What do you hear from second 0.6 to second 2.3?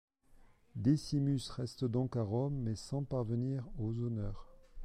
Décimus reste donc à